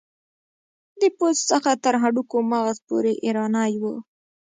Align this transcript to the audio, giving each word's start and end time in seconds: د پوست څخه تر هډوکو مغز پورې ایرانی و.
د 0.99 1.01
پوست 1.17 1.43
څخه 1.51 1.71
تر 1.83 1.95
هډوکو 2.01 2.37
مغز 2.51 2.77
پورې 2.87 3.11
ایرانی 3.25 3.73
و. 3.81 3.83